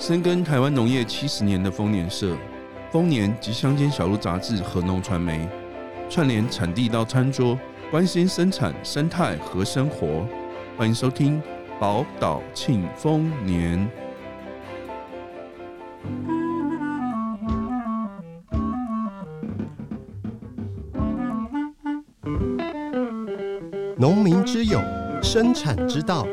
[0.00, 2.34] 深耕台湾农业七十年的丰年社、
[2.90, 5.46] 丰年及乡间小路杂志和农传媒，
[6.08, 7.56] 串联产地到餐桌，
[7.90, 10.26] 关心生产生态和生活。
[10.74, 11.40] 欢迎收听
[11.78, 13.86] 宝岛庆丰年。
[23.98, 24.80] 农民之友，
[25.22, 26.26] 生产之道，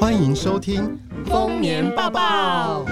[0.00, 2.84] 欢迎收听丰年报报。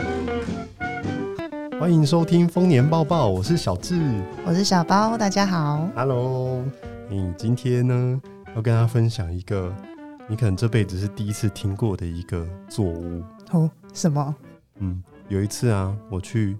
[1.80, 3.98] 欢迎收听丰年报报，我是小智，
[4.44, 6.62] 我是小包，大家好，Hello。
[7.08, 8.20] 你今天呢，
[8.54, 9.74] 要跟大家分享一个
[10.28, 13.70] 你可能这辈子是第一次听过的一个作物哦？
[13.94, 14.34] 什么？
[14.76, 16.54] 嗯，有一次啊，我去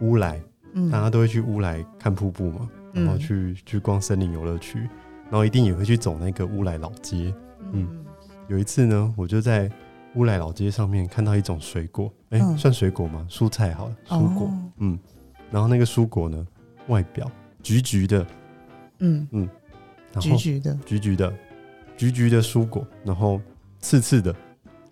[0.00, 0.40] 乌来，
[0.72, 4.88] 嗯，大家都会去乌来看瀑布嘛，然后去、嗯、去逛森林游乐区。
[5.24, 7.34] 然后一定也会去走那个乌来老街，
[7.72, 8.02] 嗯，
[8.48, 9.70] 有一次呢，我就在
[10.14, 13.26] 乌来老街上面看到一种水果，哎、欸，算水果吗？
[13.30, 14.98] 蔬菜好了，蔬果，嗯，
[15.50, 16.46] 然后那个蔬果呢，
[16.88, 17.30] 外表
[17.62, 18.26] 橘橘的，
[18.98, 19.26] 嗯。
[19.32, 19.48] 嗯，
[20.20, 21.32] 橘橘的，橘橘的，
[21.96, 23.40] 橘橘的蔬果，然后
[23.80, 24.34] 刺刺的。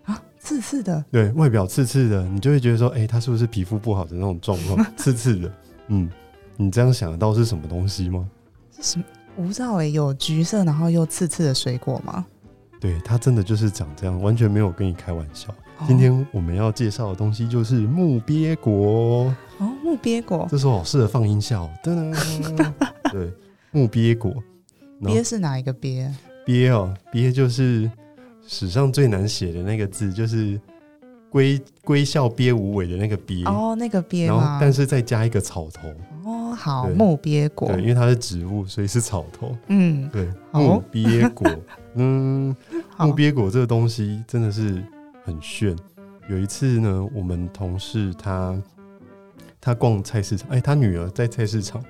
[0.04, 4.82] 啊，刺刺的，对外表刺刺的，你就会觉得说，哎，它是不是皮肤不好的那种状况？
[4.96, 5.52] 刺刺的，
[5.88, 6.10] 嗯，
[6.56, 8.26] 你这样想得到是什么东西吗？
[8.74, 9.04] 是什么？
[9.36, 12.24] 我不知道哎，有橘色然后又刺刺的水果吗？
[12.80, 15.54] 对，他真的就是长这样，完全没有跟你开玩笑。
[15.78, 22.72] 哦、今天我们要介绍的东西就是木鳖果哦，木鳖果，这时候好适合放音效，噔噔，
[23.12, 23.30] 对，
[23.70, 24.34] 木鳖果，
[25.00, 26.10] 鳖是哪一个鳖？
[26.46, 27.90] 鳖哦，鳖就是
[28.46, 30.58] 史上最难写的那个字，就是。
[31.32, 35.88] 龟龟笑鳖无尾的那个鳖哦，那个鳖，然后但是再加一个草头
[36.24, 41.50] 哦，好木鳖果，对，因为它是植物，所以是草头，嗯，对，木鳖果，
[41.96, 42.54] 嗯，
[42.98, 44.82] 木鳖果这个东西真的是
[45.24, 45.74] 很炫。
[46.28, 48.62] 有一次呢，我们同事他
[49.60, 51.82] 他逛菜市场，哎，他女儿在菜市场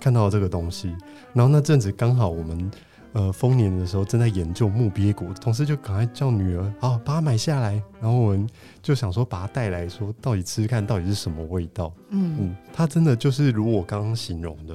[0.00, 0.94] 看到了这个东西，
[1.32, 2.70] 然后那阵子刚好我们。
[3.12, 7.72] 呃，丰年的时候正在研究木鳖果，同事就赶快叫女儿，好把它买下来。
[8.00, 8.48] 然后我们
[8.80, 11.92] 就想说，把它带来说，到底吃吃看到底是什么味道。
[12.08, 14.74] 嗯嗯，它真的就是如我刚刚形容的，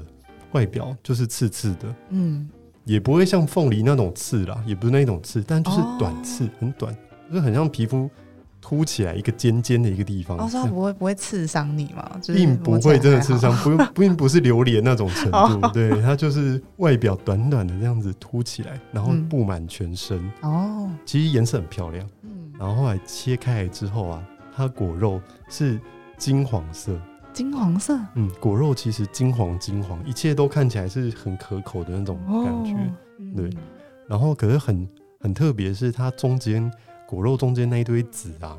[0.52, 2.48] 外表就是刺刺的，嗯，
[2.86, 6.96] 也不会像凤梨那种刺啦，也不是那种刺，但就是短刺，哦、很短，
[7.30, 8.10] 就是很像皮肤。
[8.68, 12.20] 凸起来一个尖尖的一个地方，哦，它不会不会刺伤你吗？
[12.28, 20.18] 并不会真的刺伤，不 用并不是榴莲那种程度，哦、对，它就是外表短短的这样子凸起来，然后布满全身。
[20.42, 22.06] 哦、嗯，其实颜色很漂亮。
[22.24, 24.22] 嗯，然后后来切开来之后啊，
[24.54, 25.80] 它果肉是
[26.18, 27.00] 金黄色，
[27.32, 27.98] 金黄色。
[28.16, 32.76] 嗯，果肉其实金黄金黄，一切都看起来是很可口的那种感觉。
[33.34, 33.50] 对，
[34.10, 34.86] 然后可是很
[35.22, 36.70] 很特别，是它中间。
[37.08, 38.58] 果肉中间那一堆籽啊，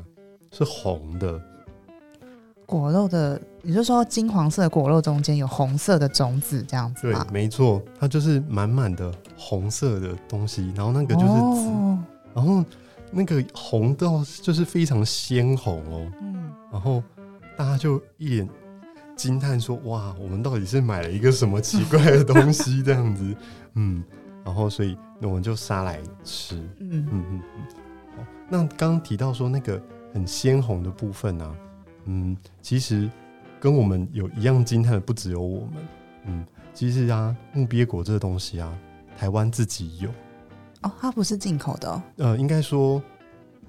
[0.51, 1.39] 是红的。
[2.65, 7.01] 果肉的，也就是说金黄色的果肉中间有红色的种子，这样子。
[7.03, 11.99] 对，没错，它就是满满的红色的东西，然后那个就是籽，哦、
[12.33, 12.63] 然后
[13.11, 16.11] 那个红到就是非常鲜红哦。
[16.21, 17.03] 嗯，然后
[17.57, 18.47] 大家就一脸
[19.15, 23.35] 惊叹说：“哇，我们到底是买了一个什么奇怪的东西？”这样子，
[23.73, 24.03] 嗯，
[24.45, 26.55] 然后所以那我们就杀来吃。
[26.79, 27.41] 嗯嗯嗯
[28.19, 28.25] 嗯。
[28.49, 29.81] 那刚刚提到说那个
[30.13, 31.55] 很鲜红的部分啊，
[32.05, 33.09] 嗯，其实
[33.59, 35.87] 跟我们有一样惊叹的不只有我们，
[36.25, 38.77] 嗯，其实啊，木鳖果这个东西啊，
[39.17, 40.09] 台湾自己有
[40.81, 43.01] 哦，它不是进口的哦，呃，应该说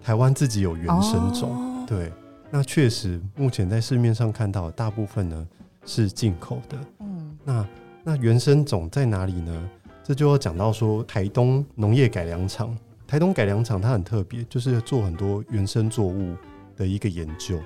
[0.03, 2.13] 台湾自己有原生种，哦、对，
[2.51, 5.49] 那确实目前在市面上看到的大部分呢
[5.85, 7.69] 是进口的，嗯，那
[8.03, 9.71] 那原生种在哪里呢？
[10.03, 12.77] 这就要讲到说台东农业改良场。
[13.11, 16.37] 台东改良场它很特别，就是做很多原生作物
[16.77, 17.59] 的一个研究。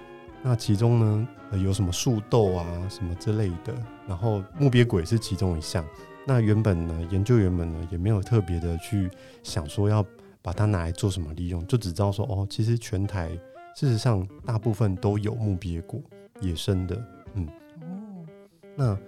[0.43, 1.29] 那其中呢，
[1.63, 3.75] 有什么树豆啊，什么之类的。
[4.09, 5.85] 然后木鳖果也是其中一项。
[6.27, 9.11] 那原本呢，研究员们呢也没有特别的去
[9.43, 10.03] 想说要
[10.41, 13.29] 把它拿来做什么利用，就只知道说哦，其实全台
[13.77, 16.01] 事实上大部分都有木鳖果，
[16.41, 16.97] 野生的。
[17.35, 17.47] 嗯，
[17.83, 18.25] 哦，
[18.75, 18.99] 那。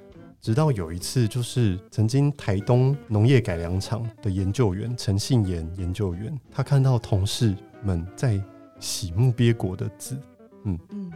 [0.41, 8.41] 直到有一次，就是曾经台东农业改良场的研究员陈信言研究员，他看到同事们在
[8.79, 10.17] 洗木鳖果的籽，
[10.65, 11.13] 嗯嗯，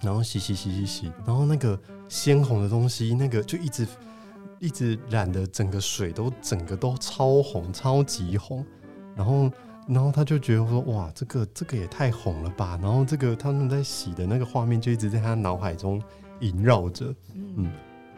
[0.00, 3.86] 然后洗洗洗洗洗，然后那个鲜红的东西，那个就一直
[4.58, 8.66] 一直染的整个水都整个都超红，超级红，
[9.14, 9.50] 然后
[9.86, 16.02] 然后他就觉得说，哇，这个这个也太红了吧，然后这个他们在洗的那个画面就一直在他脑海中
[16.40, 17.70] 萦绕着，嗯。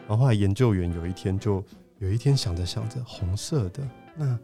[0.09, 1.63] 然后后来研究员有一天就
[1.99, 4.39] 有一天想着想着，红色的那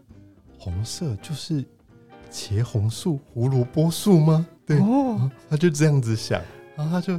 [0.60, 1.66] 红色就是
[2.32, 4.46] 茄红素、胡萝卜素吗？
[4.64, 6.40] 对，哦、他就这样子想，
[6.76, 7.16] 然后他就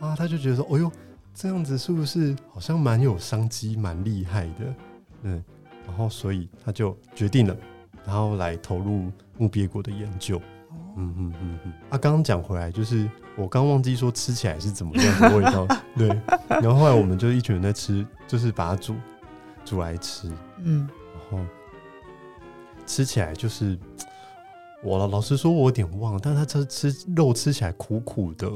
[0.00, 0.90] 啊，啊，他就觉得说，哦呦，
[1.32, 4.74] 这样子是不是好像蛮有商机、蛮厉害的？
[5.22, 5.44] 嗯，
[5.86, 7.56] 然后所以他就决定了，
[8.04, 9.08] 然后来投入
[9.38, 10.42] 木鳖果的研究。
[10.96, 11.72] 嗯嗯嗯嗯。
[11.90, 15.66] 啊，刚刚讲回来，就是我刚忘记说吃起来是怎么样的味道。
[15.96, 16.08] 对，
[16.48, 18.94] 然后后来我们就一群人在吃，就是把它煮
[19.64, 20.30] 煮来吃。
[20.62, 21.46] 嗯，然后
[22.86, 23.78] 吃起来就是。
[24.86, 28.46] 我老实说，我有点忘了，但是它这吃肉吃起来苦苦的。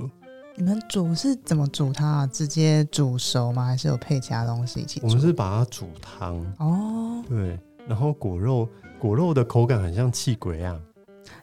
[0.57, 2.27] 你们煮是怎么煮它啊？
[2.27, 3.65] 直接煮熟吗？
[3.65, 5.07] 还是有配其他东西一起煮？
[5.07, 7.25] 我们是把它煮汤哦。
[7.27, 8.69] 对，然后果肉
[8.99, 10.79] 果肉的口感很像气鬼啊。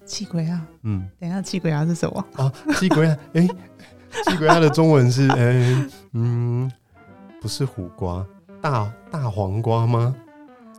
[0.06, 0.62] 气鬼啊？
[0.84, 2.26] 嗯，等一下，气鬼啊是什么？
[2.36, 3.18] 啊，气鬼啊？
[3.34, 3.48] 哎、欸，
[4.32, 6.72] 气鬼啊的中文是哎、 欸、嗯，
[7.42, 8.26] 不是苦瓜，
[8.62, 10.16] 大大黄瓜吗？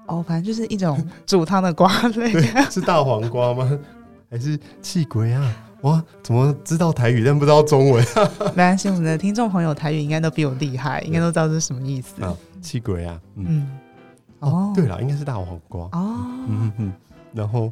[0.06, 2.32] 哦，反正就是一种 煮汤的瓜类。
[2.32, 3.78] 对，是大黄瓜吗？
[4.30, 5.52] 还是气鬼啊？
[5.82, 8.04] 哇，怎么知道台语但不知道中文？
[8.54, 12.22] 没关系，我们的听众朋友台语应该都比我厉害，应该都知道这是什么意思。
[12.22, 13.78] 啊，气鬼啊，嗯，嗯
[14.40, 16.16] 哦，对了，应该是大黄瓜哦，
[16.48, 16.92] 嗯嗯，
[17.32, 17.70] 然后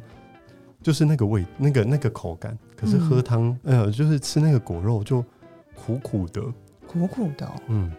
[0.85, 5.25] 就是那个味，那个那个口感，可是喝汤，嗯、呃，就是吃那个果肉就
[5.73, 6.39] 苦苦的，
[6.85, 7.91] 苦苦的、哦，嗯，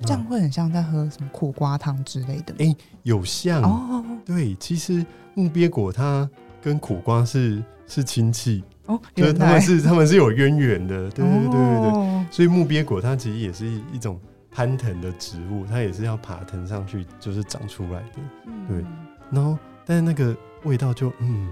[0.00, 2.54] 这样会很像在喝什么苦瓜汤之类的。
[2.54, 3.62] 哎、欸，有像。
[3.62, 5.04] 哦，对，其实
[5.34, 6.26] 木鳖果它。
[6.60, 8.64] 跟苦瓜是是亲戚。
[8.86, 11.50] 哦，就是他们是他们是有渊源的， 对对对对。
[11.50, 14.18] 对，哦、所以木鳖果它其实也是一种
[14.50, 18.18] 攀藤的植物，它也是要爬藤上去就是长出来的，
[18.66, 18.84] 对。
[19.30, 19.56] 然后
[19.86, 21.50] 但是那个味道就嗯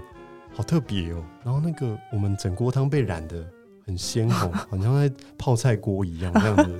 [0.53, 3.45] 好特别哦，然后那个我们整锅汤被染得
[3.85, 6.79] 很鲜红， 好像在泡菜锅一样，这样子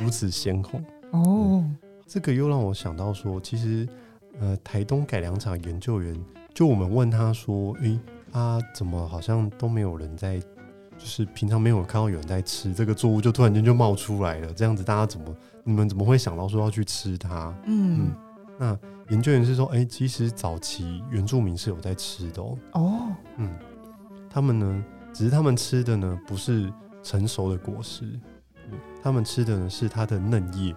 [0.00, 1.64] 如此鲜红 哦。
[2.06, 3.86] 这个又让我想到说，其实
[4.40, 6.18] 呃台东改良场研究员。
[6.54, 8.00] 就我们问他说：“诶、
[8.32, 15.26] 啊、怎么好像都没有人在，就是平常没有看到有人在吃这个作物，就突然间就冒出来了，这样子大家怎么
[15.62, 18.12] 你们怎么会想到说要去吃它？”嗯，嗯，
[18.58, 22.58] 那研究员是说：“诶、欸，其实早期原住民是有在吃的哦。
[22.72, 23.00] 哦，
[23.36, 23.50] 嗯，
[24.28, 26.72] 他们呢，只是他们吃的呢不是
[27.02, 28.04] 成熟的果实，
[29.02, 30.74] 他们吃的呢是它的嫩叶。”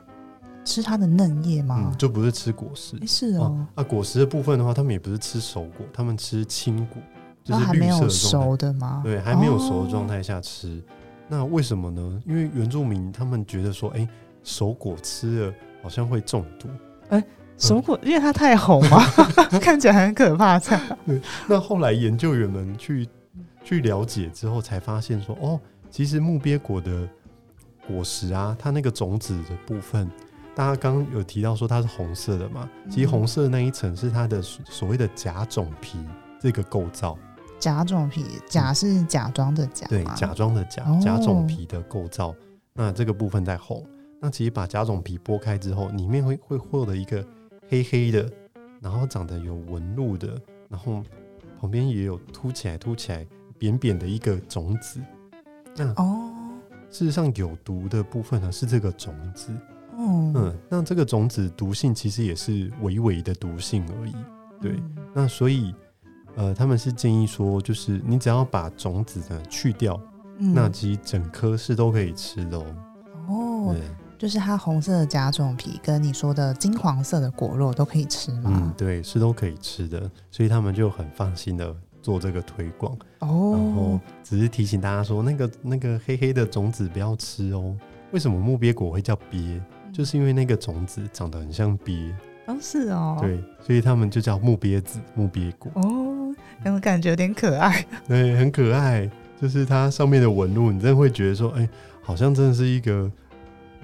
[0.63, 1.89] 吃它的嫩叶吗？
[1.92, 2.95] 嗯，就不是吃果实。
[2.98, 3.66] 欸，是哦。
[3.74, 7.01] 啊，果实的部分的话，他们也不是吃熟果，他们吃青果，
[7.44, 9.01] 就是绿色的，还没有熟的吗？
[9.04, 10.78] 对，还没有熟的状态下吃。
[10.88, 10.94] 哦。
[11.28, 12.22] 那为什么呢？
[12.28, 14.10] 因为原住民他们觉得说，哎、欸，
[14.44, 16.69] 熟果吃了好像会中毒。
[17.10, 19.03] 哎、欸，熟果，嗯，因为它太红嘛，
[19.62, 20.57] 看起来很可怕。
[20.59, 20.81] 这样。
[21.06, 21.21] 对。
[21.48, 23.07] 那后来研究员们去
[23.63, 25.59] 去了解之后，才发现说，哦，
[25.89, 27.07] 其实木鳖果的
[27.88, 30.09] 果实啊，它那个种子的部分。
[30.53, 32.69] 大家刚刚有提到说它是红色的嘛？
[32.89, 35.97] 其实红色的那一层是它的所谓的甲种皮
[36.42, 37.18] 这个构造。
[37.57, 42.30] 甲种皮，甲是假装的甲，对，假装的甲，甲种皮的构造。
[42.30, 42.36] 哦、
[42.74, 43.86] 那这个部分在红。
[44.19, 47.25] 那其实把甲种皮剥开之后，里面会会获得一个
[47.71, 48.29] 黑黑的，
[48.81, 50.38] 然后长得有纹路的，
[50.68, 51.01] 然后
[51.57, 53.25] 旁边也有凸起来、凸起来、
[53.57, 55.00] 扁扁的一个种子。
[55.77, 56.33] 那哦，
[56.89, 59.53] 事实上有毒的部分呢是这个种子。
[59.97, 64.15] 嗯，那这个种子毒性其实也是微微的毒性而已，
[64.59, 64.73] 对。
[64.73, 65.73] 嗯、那所以，
[66.35, 69.97] 呃，他们是建议说，就是你只要把种子呢去掉，
[70.40, 72.66] 嗯、那其实整颗是都可以吃的哦。
[73.30, 73.81] 哦，对
[74.21, 78.51] 就是它红色的甲种皮跟你说的金黄色的果肉都可以吃吗？
[78.54, 79.99] 嗯，对，是都可以吃的。
[80.30, 82.95] 所以他们就很放心的做这个推广。
[83.18, 87.75] 哦，然后只是提醒大家说，那个那个黑黑的种子不要吃哦。
[88.11, 89.59] 为什么木鳖果会叫鳖？
[89.92, 92.13] 就是因为那个种子长得很像鳖，
[92.45, 95.71] 哦，是哦，对，所以他们就叫木鳖子、木鳖果。
[95.81, 96.31] 哦，
[96.63, 99.09] 那我感觉有点可爱， 对，很可爱。
[99.42, 101.69] 就是它上面的纹路，你真的会觉得说，哎、欸，
[102.04, 103.11] 好像真的是一个，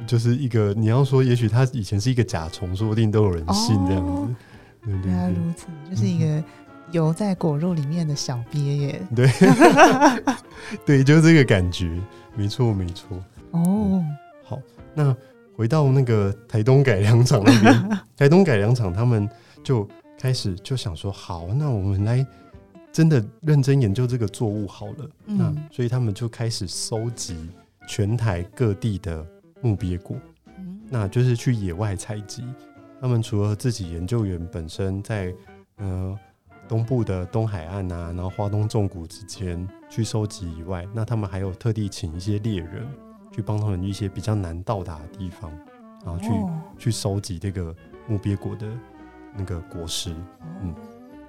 [0.05, 4.11] 就是一个，你要说，也许他以前是一个甲虫，说不定都有人信这样子。
[4.11, 4.35] 哦、
[4.83, 6.43] 对对对，原来如此，就是一个
[6.91, 9.01] 游在果肉里面的小鳖耶。
[9.15, 9.29] 对，
[10.85, 11.89] 对，就是这个感觉，
[12.35, 13.17] 没错，没错。
[13.51, 14.03] 哦，
[14.43, 14.59] 好，
[14.93, 15.15] 那。
[15.57, 19.27] 回到那个台东改良场那边， 台东改良场他们
[19.63, 22.23] 就开始就想说，好，那我们来
[22.93, 25.09] 真的认真研究这个作物好了。
[25.25, 27.49] 嗯、那所以他们就开始搜集
[27.87, 29.25] 全台各地的
[29.61, 30.17] 木鳖果，
[30.57, 32.43] 嗯、那就是去野外采集。
[33.01, 35.33] 他们除了自己研究员本身在
[35.77, 36.17] 呃
[36.67, 42.87] 东部的东海岸啊，然后花东纵谷之间去收集以外，那他们还有特地请一些猎人。
[43.29, 45.51] 去帮他们一些比较难到达的地方，
[46.03, 47.75] 然后去、哦、去收集这个
[48.07, 48.67] 木鳖果的
[49.35, 50.11] 那个果实。
[50.63, 50.73] 嗯，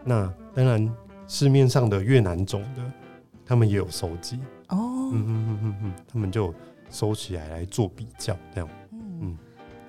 [0.07, 0.91] 那当然
[1.27, 2.83] 市面上的越南种的，
[3.45, 4.39] 他们也有收集。
[4.69, 6.55] 哦，嗯嗯嗯嗯嗯，他们就
[6.91, 8.69] 收起来来做比较，这样。
[8.93, 9.39] 嗯，嗯，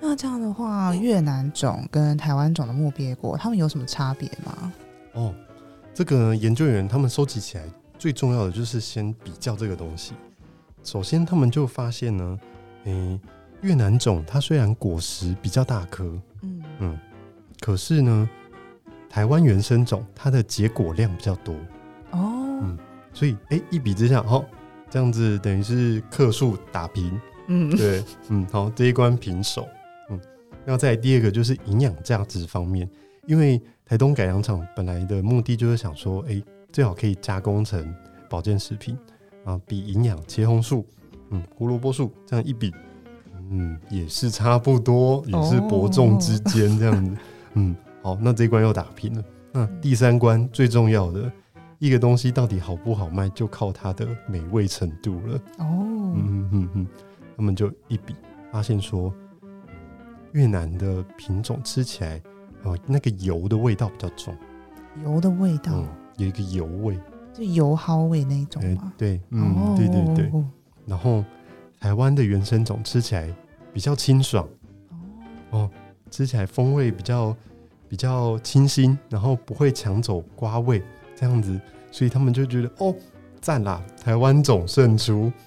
[0.00, 4.72] 那这样的话，越南种跟台湾种的木鳖果，它们有什么差别吗？
[5.14, 5.34] 哦，
[5.92, 7.64] 这个研究员他们收集起来
[7.98, 10.14] 最重要的就是先比较这个东西。
[10.82, 12.38] 首先，他们就发现呢，
[12.84, 13.20] 诶、欸，
[13.60, 16.04] 越南种它虽然果实比较大颗，
[16.42, 16.98] 嗯嗯，
[17.60, 18.28] 可是呢，
[19.08, 21.54] 台湾原生种它的结果量比较多。
[22.12, 22.78] 哦，嗯，
[23.12, 24.44] 所以哎、欸，一比之下，好，
[24.90, 27.18] 这样子等于是克数打平。
[27.46, 29.66] 嗯，对，嗯，好，这一关平手。
[30.10, 30.20] 嗯，
[30.64, 32.86] 那再第二个就是营养价值方面，
[33.26, 37.94] 因为台东改良场本来的目的就是想说，哎、欸，最好可以加工成
[38.28, 38.98] 保健食品。
[39.42, 40.86] 啊，比营养茄红素，
[41.30, 42.70] 嗯，胡萝卜素这样一比，
[43.50, 47.16] 嗯，也是差不多，也是伯仲之间这样子，
[47.54, 49.24] 嗯，好，那这一关又打平了。
[49.50, 51.32] 那第三关最重要的
[51.80, 55.36] 一个东西到底好不好卖，就靠它的美味程度了。
[55.58, 56.86] 哦，嗯嗯嗯，
[57.34, 58.14] 他们就一比，
[58.52, 59.10] 发现说
[60.32, 62.20] 越南的品种吃起来，
[62.64, 64.36] 哦，那个油的味道比较重，
[65.02, 66.98] 油的味道，嗯，有一个油味。
[67.32, 68.92] 就油蒿味那一种吗？
[68.98, 70.30] 对，嗯，对对对。
[70.84, 71.24] 然后
[71.80, 73.34] 台湾的原生种吃起来
[73.72, 74.46] 比较清爽，
[75.48, 75.70] 哦，
[76.10, 77.34] 吃起来风味比较
[77.88, 80.82] 比较清新，然后不会抢走瓜味
[81.20, 81.60] 这样子，
[81.90, 82.94] 所以他们就觉得哦，
[83.40, 85.30] 赞啦，台湾种胜出，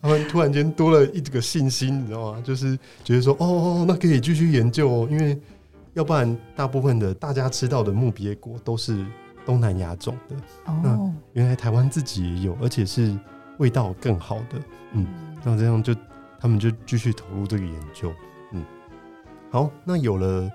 [0.00, 2.42] 他们突然间多了一个信心，你知道吗？
[2.44, 5.36] 就是觉得说，哦哦，那可以继续研究哦，因为
[5.94, 9.04] 要不然大部分的大家吃到的木鳖果都是。
[9.46, 10.36] 东南亚种的，
[10.82, 13.18] 那原来台湾自己也有，而且是
[13.56, 14.60] 味道更好的，
[14.92, 15.06] 嗯，
[15.42, 15.94] 那这样就
[16.38, 18.12] 他们就继续投入这个研究，
[18.52, 18.62] 嗯，
[19.50, 20.48] 好，那有了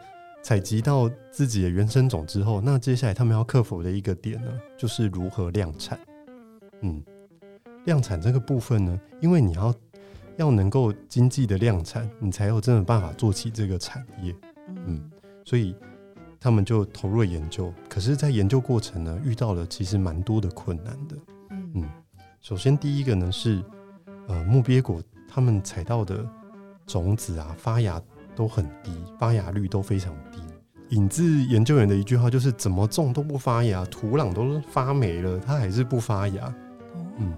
[0.46, 6.00] 采集到自己的原生种之后，那接下来他们要克服的一个点呢，就是如何量产，
[6.82, 7.04] 嗯，
[7.86, 9.74] 量产这个部分呢，因为你要
[10.38, 14.36] 要能够经济的量产，你才有真的办法做起这个产业，
[14.86, 15.10] 嗯，
[15.44, 15.76] 所以。
[16.38, 21.18] 他们就投入了研究，可是，在研究过程呢，遇到了其实蛮多的困难的。
[21.50, 21.90] 嗯，
[22.40, 23.64] 首先第一个呢是，
[24.28, 26.24] 呃，木鳖果他们采到的
[26.86, 28.00] 种子啊，发芽
[28.36, 30.40] 都很低，发芽率都非常低。
[30.90, 36.56] 引自研究员的一句话就是：怎么种都不发芽，土壤都发霉了，它还是不发芽。
[37.18, 37.36] 嗯，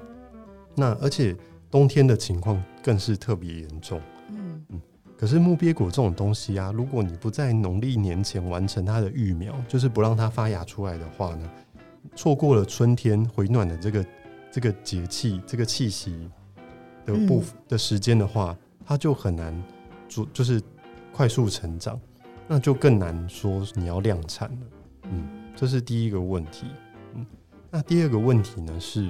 [0.75, 1.35] 那而且
[1.71, 4.01] 冬天的情况更是特别严重。
[5.17, 11.49] 可是木鳖果这种东西啊，如果你不在农历年前完成它的育苗，就是不让它发芽出来的话呢，
[12.15, 14.05] 错过了春天回暖的这个
[14.51, 16.29] 这个节气、这个气息
[17.03, 19.63] 的部分的时间的话，它就很难
[20.07, 20.61] 做，就是
[21.17, 21.99] 快速成长，
[22.47, 24.67] 那就更难说你要量产了。
[25.05, 26.67] 嗯，这是第一个问题。
[27.15, 27.25] 嗯，
[27.71, 29.09] 那第二个问题呢是，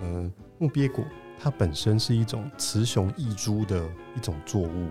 [0.00, 1.04] 呃，木鳖果
[1.38, 4.88] 它本身是一种雌雄异株的一种作物。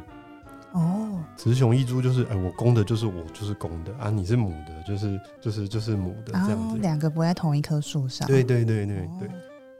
[0.71, 8.25] 哦，雌雄异株就是，哎、欸，我公的就是我就是公的啊，你是母的，就是就是就是母的这样子，两个不在同一棵树上。
[8.29, 9.29] 对对对对对，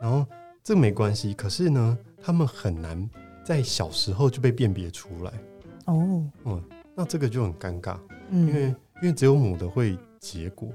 [0.01, 0.25] 然后
[0.61, 3.09] 这没关系，可是呢，他们很难
[3.45, 5.31] 在小时候就被辨别出来。
[5.85, 6.61] 哦，嗯，
[6.95, 7.97] 那这个就很尴尬，
[8.29, 8.61] 嗯，因为
[9.01, 10.69] 因为只有母的会结果。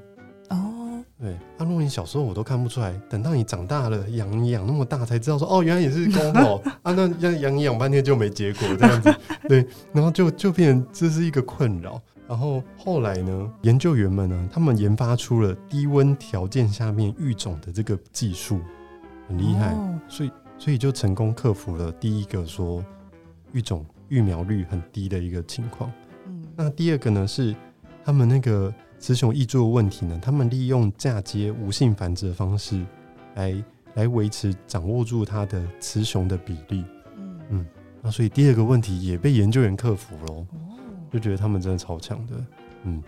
[0.51, 0.77] 哦。
[1.19, 9.15] 对，那、啊、如果你小时候我都看不出来，等到你长大了养你养那么大才知道说哦，原来也是公 哦啊，那养养一养半天就没结果这样子，
[9.47, 12.01] 对，然后就就变成这是一个困扰。
[12.27, 18.59] 然后后来呢，研究员们呢，他们研发出了低温条件下面育种的这个技术，
[19.29, 22.83] 很厉害，哦、所以所以就成功克服了第一个说
[23.53, 25.91] 育种育苗率很低的一个情况。
[26.27, 27.57] 嗯，那第二个呢是
[28.05, 28.73] 他们那个。
[29.03, 32.85] 雌雄异株的问题呢，他们利用嫁接无性繁殖的方式
[33.35, 33.65] 来
[33.95, 36.85] 来维持掌握住它的雌雄的比例。
[37.17, 37.67] 嗯嗯，
[38.03, 40.47] 那所以第二个问题也被研究员克服了，
[41.11, 42.35] 就觉得他们真的超强的。
[42.83, 43.03] 嗯，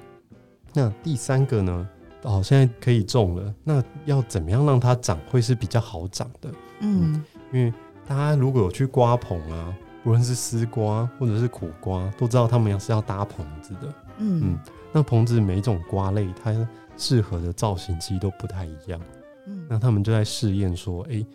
[0.72, 1.86] 那第三个呢？
[2.22, 6.50] 哦，现在可以种了，那要怎么样让它长会是比较好长的？
[6.80, 7.70] 嗯，嗯，因为
[8.06, 13.94] 大家如果有去刮棚啊，无论是丝瓜或者是苦瓜，都知道它们要是要搭棚子的。
[14.18, 14.40] 嗯。
[14.42, 14.58] 嗯
[14.94, 16.68] 那棚子每一种瓜类，它
[16.98, 19.00] 适合的造型其实都不太一样。
[19.46, 21.26] 嗯，那他们就在试验说，哎、欸，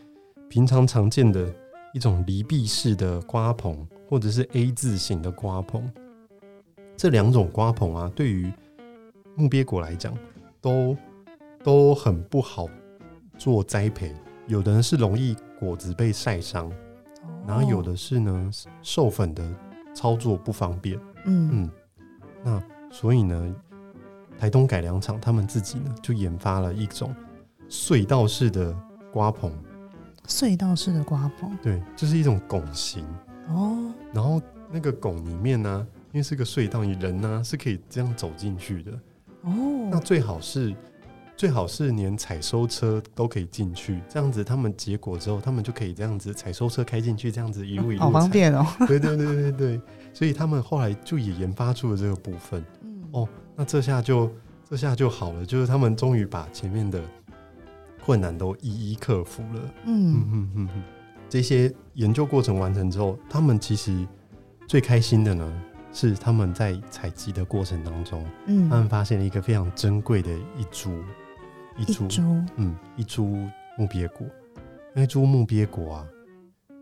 [0.47, 1.51] 平常常见的
[1.91, 5.91] 一种离壁式的瓜棚，或者是 A 字形的瓜棚，
[6.95, 8.53] 这两种瓜棚啊，对于
[9.33, 10.15] 木鳖果来讲，
[10.61, 10.95] 都
[11.63, 12.67] 都很不好
[13.39, 14.13] 做栽培。
[14.45, 16.71] 有的人是容易果子被晒伤，
[17.47, 18.51] 然后有的是呢，
[18.83, 19.43] 授粉的
[19.95, 20.99] 操作不方便。
[21.25, 21.71] 嗯嗯，
[22.43, 22.63] 那。
[22.89, 23.55] 所以呢，
[24.39, 27.13] 台东改良场他们自己呢就研发了一种
[27.69, 28.73] 隧道式的
[29.11, 29.51] 瓜棚。
[30.25, 33.05] 隧道式的瓜棚，对，就是一种拱形，
[33.49, 38.91] 哦，然后那个拱里面呢、啊，因为是个隧道，你人呢、啊、是可以这样走进去的。
[39.41, 40.73] 哦，那最好是
[41.37, 48.65] 最好是连采收车都可以进去，这样子他们结果之后，他们就可以这样子采收车开进去，这样子一路一路、哦、好方便哦。
[48.87, 52.65] 对对对对对，所以他们后来就也研发出了这个部分。
[52.81, 54.31] 嗯，哦，那这下就
[54.67, 56.99] 这下就好了，就是他们终于把前面的
[58.03, 59.61] 困难都一一克服了。
[59.85, 60.83] 嗯嗯嗯嗯，
[61.29, 64.07] 这些研究过程完成之后，他们其实
[64.67, 65.61] 最开心的呢。
[65.93, 70.91] 是他们在采集的过程当中，嗯，他们发现了一个非常珍贵的一株，
[71.77, 74.25] 一株，嗯，一株木鳖果。
[74.93, 76.07] 那株木鳖果啊，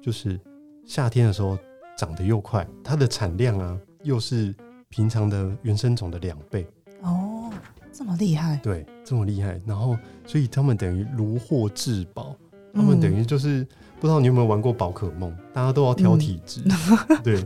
[0.02, 0.40] 就是
[0.86, 1.58] 夏天的时候
[1.98, 4.56] 长得又快，它的产量啊又是
[4.90, 6.66] 平常的原生种的两倍。
[7.02, 7.52] 哦，
[7.92, 8.58] 这么厉害？
[8.64, 9.60] 对，这么厉害。
[9.66, 12.36] 然后，所以他们等于如获至宝。
[12.74, 13.68] 他们等于就是、嗯、
[14.00, 17.46] 不知道你有没有玩过宝可梦，大家都要挑体质，嗯、对，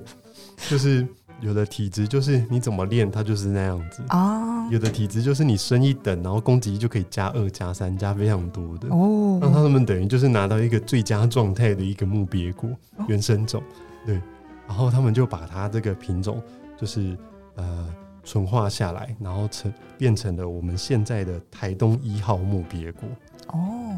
[0.69, 1.07] 就是。
[1.41, 9.39] 有的体质就是你怎么练它就是那样子啊，有的体质就是你升一等，然后攻击就可以加二、加三、加非常多的哦。
[9.41, 12.69] 那他们等于就是拿到一个最佳状态的一个木鳖果
[13.07, 13.63] 原生种，
[14.05, 14.21] 对。
[14.67, 16.41] 然后他们就把它这个品种
[16.77, 17.17] 就是
[17.55, 17.87] 呃
[18.23, 23.09] 纯化下来，然后成变成了我们现在的台东一号木鳖果
[23.47, 23.97] 哦。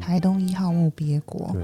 [0.00, 1.62] 台东一号木鳖果，对。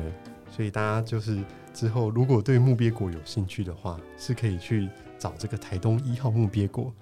[0.50, 1.38] 所以大家就是。
[1.72, 6.92] 之后，如果对木鳖果有兴趣的话，是可以去找这个台东一号木鳖果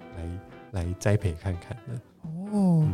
[0.71, 1.99] 来来栽培看看的。
[2.51, 2.87] 哦，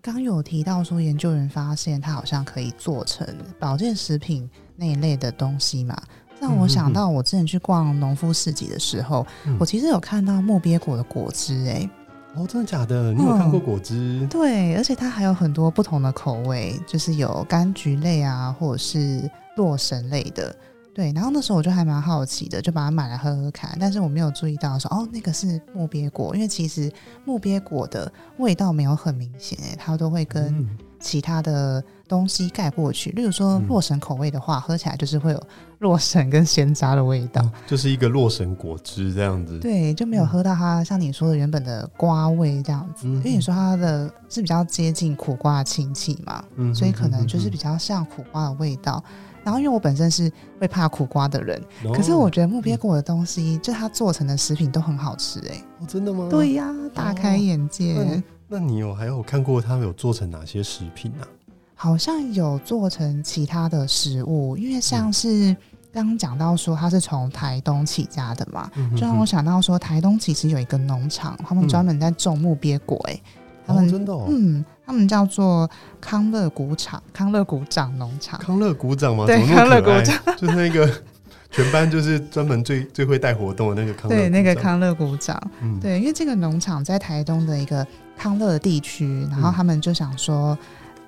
[0.00, 3.26] 刚、嗯、有提到说，研究人发现它好像可以做成
[3.58, 6.00] 保健食品那一类的东西嘛？
[6.40, 11.70] 让我想到，我之前去逛农夫市集的时候，嗯、我其实有看到木鳖果的果汁、欸。
[11.70, 11.90] 哎，
[12.36, 13.12] 哦，真的假的？
[13.12, 14.20] 你有看过果汁？
[14.20, 20.54] 嗯、对，而且它还有很多不同的口味，就是有柑橘类啊，或者是洛神类的。
[20.98, 23.70] 对，然后那时候我就还蛮好奇的，就把它买来喝喝看。
[23.78, 26.92] 但是我没有注意到说，哦，那个是木鳖果，因为其实
[27.24, 30.68] 木鳖果的味道没有很明显，哎，它都会跟
[30.98, 33.10] 其他的东西盖过去。
[33.10, 35.40] 例如说洛神口味的话，喝起来就是会有
[35.78, 39.56] 洛神跟鲜榨的味道，就是一个洛神果汁这样子。
[39.60, 43.06] 对，就没有喝到它像你说的原本的瓜味这样子。
[43.06, 46.42] 因为你说它的是比较接近苦瓜的亲戚嘛，
[46.74, 49.00] 所以可能就是比较像苦瓜的味道。
[49.48, 50.30] 然后，因为我本身是
[50.60, 55.86] 会怕苦瓜的人，哦、可是我觉得木鳖果的东西，嗯、就它做成的食品都很好吃哎、欸哦。
[55.88, 56.28] 真的吗？
[56.30, 57.94] 对呀，大开眼界。
[57.94, 61.28] 哦、那，那你有还有看过他有做成哪些食品呢、啊？
[61.74, 65.56] 好像有做成其他的食物，因为像是
[65.90, 73.22] 刚刚讲到说他是从台东起家的嘛，嗯、哼哼就让我想到说台东其实有一个农场，他们专门在种木鳖果哎、欸。
[73.68, 75.68] 他们、哦、真的、哦，嗯，他们叫做
[76.00, 79.26] 康乐谷场，康乐谷长农场，康乐谷长吗？
[79.26, 80.90] 对，康乐谷长 就是那个
[81.52, 90.56] 全班就是专门最最会带活动的那个康乐，对，那个康乐谷长，嗯，对，因为这个农场在台东的一个康乐地区，然后他们就想说，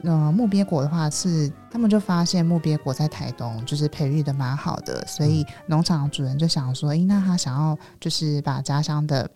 [0.03, 9.27] 嗯、呃，木鳖果的话是，他们就发现木鳖果在台东就是培育的蛮好的，所以农场主人就想说，哎、欸，那他想要就是把家乡的。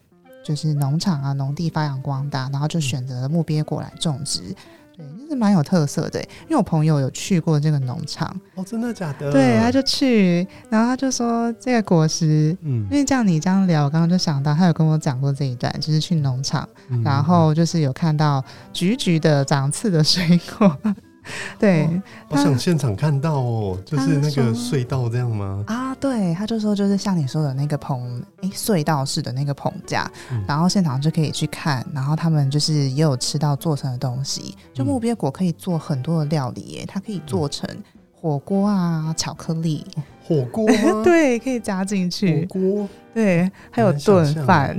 [0.44, 4.54] 就是农场啊，农地发扬光大，然后就选择了木鳖果来种植，
[4.96, 6.20] 对，就是蛮有特色的。
[6.42, 9.32] 因为我朋友有去过这个农场，哦，真的假的？
[9.32, 20.78] 对，他就去，然后他就说这个果实，嗯，因为这样你这样聊，我刚刚就想到他有跟我讲过这一段，就是去农场，嗯、然后就是有看到橘橘的长刺的水果。
[21.58, 21.88] 对，
[22.28, 25.64] 我想现场看到哦，就是那个隧道这样吗？
[25.66, 37.68] 啊，对，他就说就是像你说的那个棚，诶，隧道式的那个棚架，嗯、然后现场就可以去看，然后他们就是也有吃到做成的东西，就木鳖果可以做很多的料理耶，它可以做成
[38.12, 39.86] 火锅啊，巧克力。
[40.26, 40.66] 火锅
[41.04, 42.40] 对，可以加进去。
[42.50, 44.76] 火锅对，还有炖饭，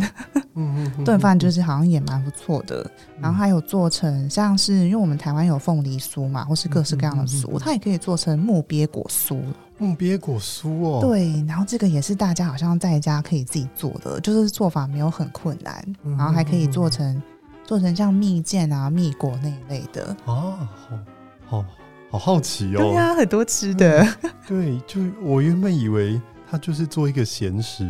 [1.05, 2.86] 炖饭就是好像也蛮不错的。
[3.21, 9.39] 然后还有做成像是，因为我们台湾有凤梨酥嘛，或是各式各样的酥，它也可以做成木鳖果酥。
[9.77, 11.41] 木鳖果酥哦，对。
[11.47, 15.86] 然后这个也是大家好像在家可以自己做的，就是做法没有很困难。
[16.17, 17.21] 然后还可以做成
[17.63, 20.67] 做成像蜜饯啊、蜜果那一类的啊，
[21.45, 21.65] 好好。
[22.17, 22.78] 好好奇哦！
[22.78, 24.08] 对呀、啊，很多吃的。
[24.47, 27.84] 对，就我原本以为它就是做一个咸食，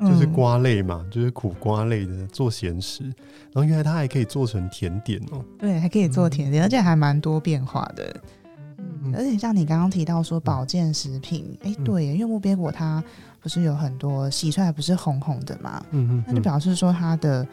[0.00, 3.02] 嗯、就是瓜类嘛，就是苦瓜类的做咸食。
[3.02, 5.44] 然后原来它还可以做成甜点哦。
[5.58, 8.14] 对，还可以做甜点，嗯、而且还蛮多变化的。
[8.78, 13.02] 嗯，而且像你刚刚提到说保健食品，哎、嗯，对，因为木鳖果它
[13.40, 15.84] 不是有很多洗出来不是红红的嘛？
[15.90, 17.44] 嗯嗯，那就表示说它的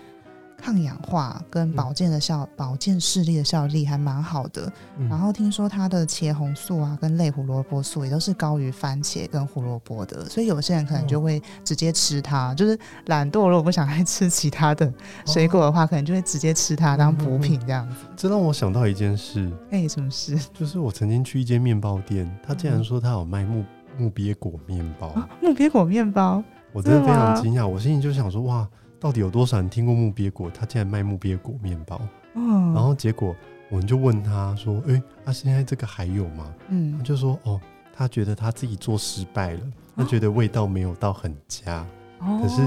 [0.61, 4.71] 抗氧化跟保健的效、嗯、保健视力的效力还蛮好的。
[4.97, 14.91] 嗯、然后听说它的茄红素啊跟类胡萝卜素也都是高于番茄跟胡萝卜的，所以有些人可能就会直接吃它，哦、就是懒惰如果不想再吃其他的
[15.25, 17.95] 水果的话，哦、可能就会直接吃它当补品这样子。
[18.15, 20.37] 这让我想到一件事，哎，什么事？
[20.53, 23.63] 就是我曾经去一间面包店，他竟然说他有卖木
[23.97, 26.43] 木鳖果面包，啊、木鳖果面包，
[26.73, 28.67] 我真的非常惊讶，我心里就想说哇。
[28.99, 30.51] 到底有多少人听过木鳖果？
[30.51, 32.01] 他竟然卖木鳖果面包，
[32.33, 33.33] 嗯，然后结果
[33.69, 37.61] 我们就问他说：“哎、欸，那、啊、现在这个还有吗？”嗯，他就说：“哦，
[37.93, 39.61] 他觉得他自己做失败了，
[39.95, 41.87] 他觉得味道没有到很佳。
[42.19, 42.61] 哦、可是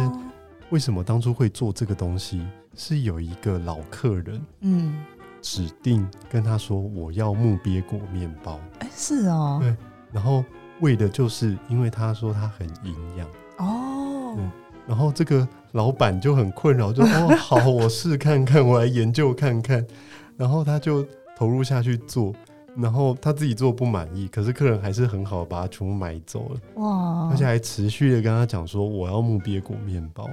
[0.71, 2.47] 为什么当初会做这个东西？
[2.75, 5.05] 是有一个老客人，嗯，
[5.43, 8.59] 指定跟他说我要木鳖果面包。
[8.79, 9.77] 哎、欸，是哦，对，
[10.11, 10.43] 然后
[10.81, 14.39] 为的就是因为他说他很营养哦，
[14.87, 15.47] 然后这个。
[15.73, 19.85] 老板就很困扰，就 哦好，我试看看，我来研究看看，
[20.37, 21.07] 然后他就
[21.37, 22.33] 投入下去做，
[22.77, 27.29] 然后他自己做不满意，可是客人还是很好，把它全部买走了，哇！
[27.31, 30.29] 而且还持续的跟他讲说，我要木鳖果面包。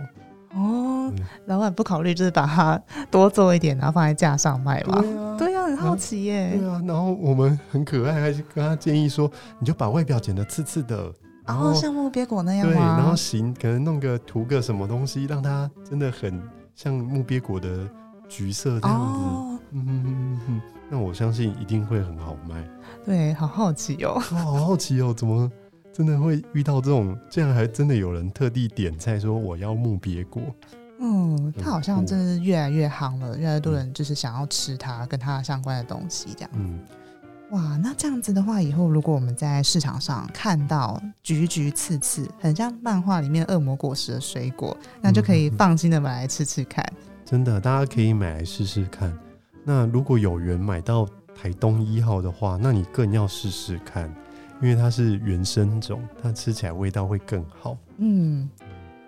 [0.52, 5.00] 哦，嗯、老板不考虑就是把它多做一点，然后放在架上卖嘛？
[5.00, 6.58] 对啊，对啊，很好奇耶。
[6.58, 11.14] 对啊，然后我们很可爱，还是跟他建议说，你就把外表剪得刺刺的。
[11.50, 12.68] 然后像木鳖果那样？
[12.68, 16.42] 对，然后形可能弄个涂个什么东西，让它真的很
[16.76, 17.90] 像木鳖果的
[18.28, 19.20] 橘色这样子。
[19.20, 22.68] 哦、嗯哼哼哼，那我相信一定会很好卖。
[23.04, 24.14] 对，好好奇哦。
[24.32, 25.52] 哇，好好奇哦，怎么
[25.92, 27.18] 真的会遇到这种？
[27.30, 30.42] 竟然还真的有人特地点菜说我要木鳖果。
[31.00, 36.50] 嗯，它好像真的是越来越夯了，越来越多人就是想要吃它跟它相关的东西这样。
[36.54, 36.80] 嗯。
[37.52, 46.86] 哇，那这样子的话，以后如果我们在市场上看到橘橘刺刺，很像漫画里面恶魔果实的水果，那就可以放心的买来吃吃看。
[47.26, 49.12] 真的，大家可以买来试试看。
[49.64, 54.14] 那如果有缘买到台东一号的话，那你更要试试看，
[54.62, 57.76] 因为它是原生种，它吃起来味道会更好。
[57.98, 58.48] 嗯，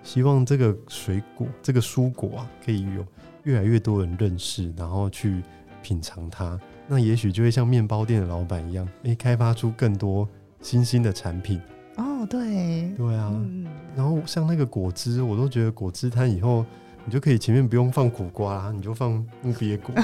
[0.01, 3.05] 希望这个水果、这个蔬果啊，可以有
[3.43, 5.43] 越来越多人认识，然后去
[5.83, 6.59] 品尝它。
[6.93, 10.27] 那也许就会像面包店的老板一样，哎、欸，开发出更多
[10.59, 11.57] 新兴的产品。
[11.95, 13.31] 哦，对，对啊。
[13.33, 16.65] 嗯、然后像那个果汁，我都觉得果汁摊以后，
[17.05, 19.95] 你就可以前面不用放苦瓜啦，你就放木鳖果。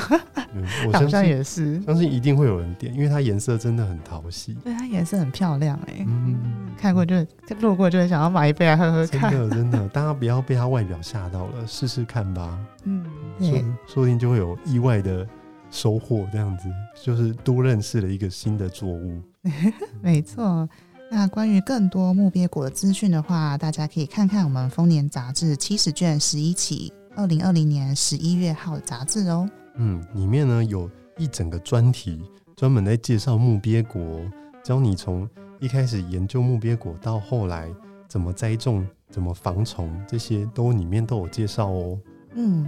[0.54, 4.54] 嗯，我相信也是，相信一定会有人点，因为它颜色真的很讨喜。
[4.63, 6.06] 对，它颜色很漂亮哎。
[6.08, 7.15] 嗯，看过就
[7.60, 9.30] 路过就会想要买一杯来喝喝看。
[9.30, 12.58] 真的真的，大家不要被它外表吓到了，试试看吧。
[12.86, 13.04] 嗯，
[13.41, 13.50] 说
[13.88, 15.28] 说不定就会有意外的。
[15.77, 16.67] 收获这样子，
[17.03, 19.21] 就是多认识了一个新的作物。
[20.01, 20.67] 没错，
[21.11, 29.47] 那关于更多木鳖果的资讯的话，大家可以看看我们丰年杂志七十卷十一期，二零二零年十一月号的杂志哦。
[29.75, 32.23] 嗯，里面呢有一整个专题，
[32.55, 34.19] 专门在介绍木鳖果，
[34.63, 37.69] 教你从一开始研究木鳖果到后来
[38.07, 41.99] 怎么栽种、怎么防虫，这些都里面都有介绍哦。
[42.33, 42.67] 嗯。